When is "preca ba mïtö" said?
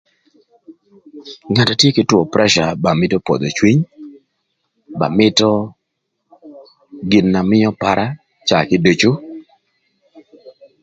2.33-3.17